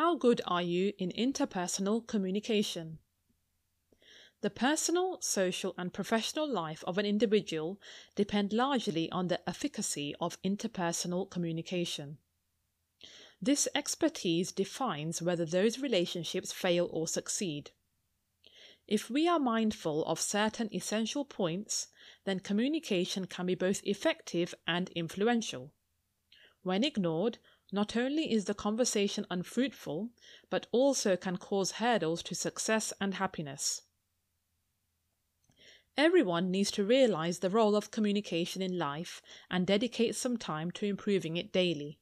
[0.00, 3.00] How good are you in interpersonal communication?
[4.40, 7.78] The personal, social, and professional life of an individual
[8.14, 12.16] depend largely on the efficacy of interpersonal communication.
[13.42, 17.72] This expertise defines whether those relationships fail or succeed.
[18.88, 21.88] If we are mindful of certain essential points,
[22.24, 25.74] then communication can be both effective and influential.
[26.62, 27.36] When ignored,
[27.72, 30.10] not only is the conversation unfruitful,
[30.48, 33.82] but also can cause hurdles to success and happiness.
[35.96, 39.20] Everyone needs to realize the role of communication in life
[39.50, 41.98] and dedicate some time to improving it daily.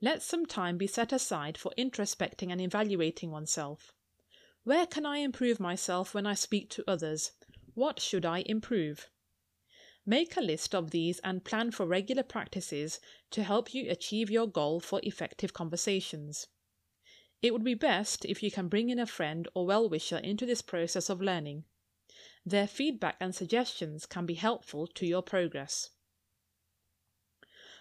[0.00, 3.92] Let some time be set aside for introspecting and evaluating oneself.
[4.62, 7.32] Where can I improve myself when I speak to others?
[7.74, 9.10] What should I improve?
[10.06, 13.00] Make a list of these and plan for regular practices
[13.30, 16.46] to help you achieve your goal for effective conversations.
[17.40, 20.44] It would be best if you can bring in a friend or well wisher into
[20.44, 21.64] this process of learning.
[22.44, 25.90] Their feedback and suggestions can be helpful to your progress.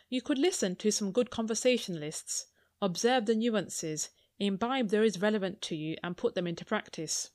[0.09, 2.45] You could listen to some good conversationalists,
[2.81, 7.31] observe the nuances, imbibe those relevant to you, and put them into practice.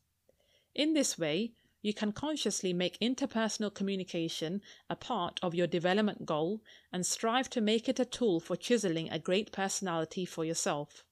[0.75, 6.61] In this way, you can consciously make interpersonal communication a part of your development goal
[6.93, 11.05] and strive to make it a tool for chiseling a great personality for yourself.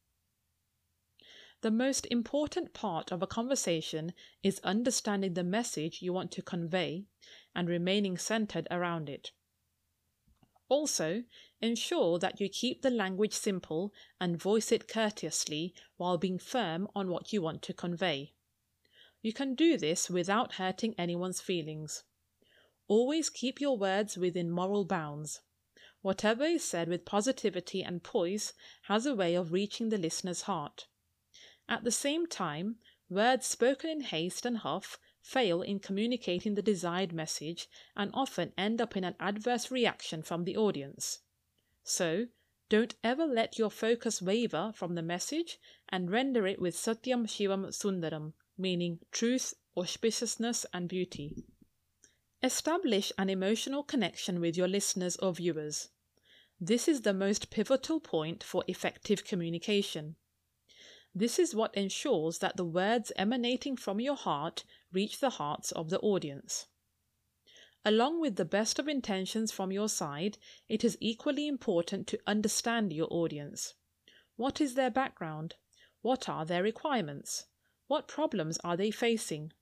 [1.63, 7.07] The most important part of a conversation is understanding the message you want to convey
[7.55, 9.33] and remaining centered around it.
[10.69, 11.23] Also,
[11.61, 17.09] ensure that you keep the language simple and voice it courteously while being firm on
[17.09, 18.33] what you want to convey.
[19.27, 22.05] You can do this without hurting anyone's feelings.
[22.87, 25.41] Always keep your words within moral bounds.
[26.01, 30.87] Whatever is said with positivity and poise has a way of reaching the listener's heart.
[31.69, 32.77] At the same time,
[33.09, 37.67] words spoken in haste and huff fail in communicating the desired message
[37.97, 41.19] and often end up in an adverse reaction from the audience.
[41.83, 42.29] So,
[42.69, 47.73] don't ever let your focus waver from the message and render it with Satyam Shivam
[47.73, 51.35] Sundaram, meaning truth, auspiciousness, and beauty.
[52.43, 55.89] Establish an emotional connection with your listeners or viewers.
[56.61, 60.17] This is the most pivotal point for effective communication.
[61.15, 65.91] This is what ensures that the words emanating from your heart reach the hearts of
[65.91, 66.67] the audience.
[67.85, 70.39] Along with the best of intentions from your side,
[70.69, 73.75] it is equally important to understand your audience.
[74.37, 75.55] What is their background?
[76.03, 77.47] What are their requirements?
[77.89, 79.53] What problems are they facing?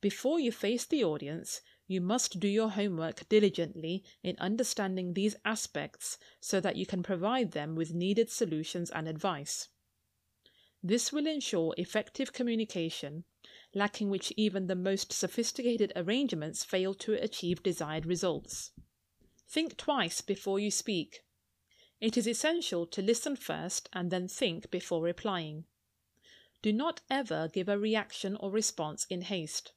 [0.00, 6.18] Before you face the audience, you must do your homework diligently in understanding these aspects
[6.40, 9.68] so that you can provide them with needed solutions and advice.
[10.82, 13.24] This will ensure effective communication,
[13.74, 18.70] lacking which even the most sophisticated arrangements fail to achieve desired results.
[19.48, 21.24] Think twice before you speak.
[22.00, 25.64] It is essential to listen first and then think before replying.
[26.66, 29.72] Do not ever give a reaction or response in haste.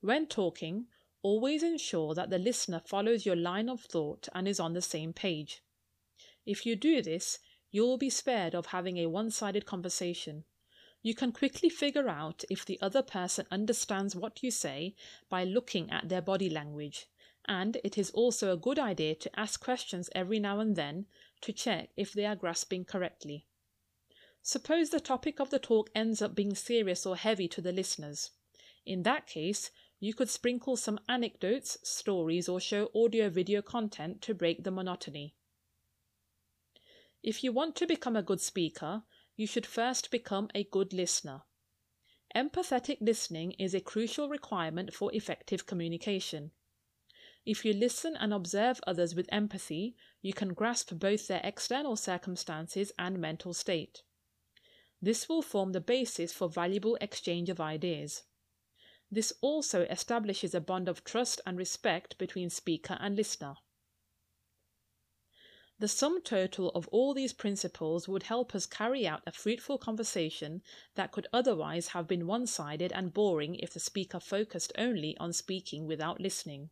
[0.00, 0.88] When talking,
[1.22, 5.12] always ensure that the listener follows your line of thought and is on the same
[5.12, 5.62] page.
[6.44, 7.38] If you do this,
[7.70, 10.42] you will be spared of having a one sided conversation.
[11.02, 14.96] You can quickly figure out if the other person understands what you say
[15.28, 17.06] by looking at their body language,
[17.46, 21.06] and it is also a good idea to ask questions every now and then
[21.42, 23.46] to check if they are grasping correctly.
[24.44, 28.32] Suppose the topic of the talk ends up being serious or heavy to the listeners.
[28.84, 29.70] In that case,
[30.00, 35.36] you could sprinkle some anecdotes, stories, or show audio video content to break the monotony.
[37.22, 39.04] If you want to become a good speaker,
[39.36, 41.42] you should first become a good listener.
[42.34, 46.50] Empathetic listening is a crucial requirement for effective communication.
[47.46, 52.90] If you listen and observe others with empathy, you can grasp both their external circumstances
[52.98, 54.02] and mental state.
[55.02, 58.22] This will form the basis for valuable exchange of ideas.
[59.10, 63.56] This also establishes a bond of trust and respect between speaker and listener.
[65.80, 70.62] The sum total of all these principles would help us carry out a fruitful conversation
[70.94, 75.32] that could otherwise have been one sided and boring if the speaker focused only on
[75.32, 76.70] speaking without listening.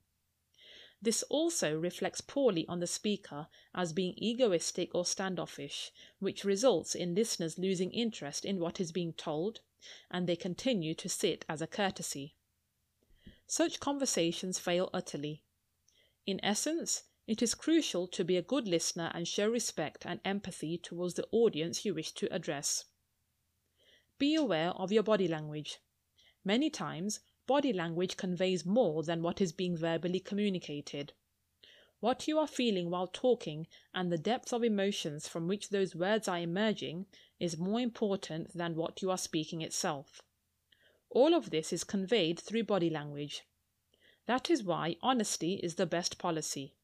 [1.03, 7.15] This also reflects poorly on the speaker as being egoistic or standoffish, which results in
[7.15, 9.61] listeners losing interest in what is being told,
[10.11, 12.35] and they continue to sit as a courtesy.
[13.47, 15.43] Such conversations fail utterly.
[16.27, 20.77] In essence, It is crucial to be a good listener and show respect and empathy
[20.77, 22.87] towards the audience you wish to address.
[24.19, 25.79] Be aware of your body language.
[26.45, 27.21] Many times,
[27.51, 31.13] body language conveys more than what is being verbally communicated.
[31.99, 36.29] What you are feeling while talking and the depth of emotions from which those words
[36.29, 37.07] are emerging
[37.41, 40.23] is more important than what you are speaking itself.
[41.11, 43.43] All of this is conveyed through body language.
[44.27, 46.77] That is why honesty is the best policy.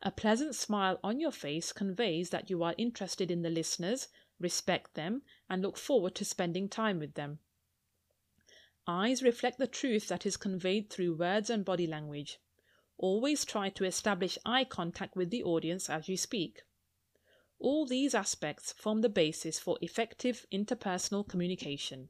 [0.00, 4.08] A pleasant smile on your face conveys that you are interested in the listeners,
[4.40, 7.40] respect them, and look forward to spending time with them.
[8.86, 12.40] Eyes reflect the truth that is conveyed through words and body language.
[12.98, 16.62] Always try to establish eye contact with the audience as you speak.
[17.60, 22.08] All these aspects form the basis for effective interpersonal communication.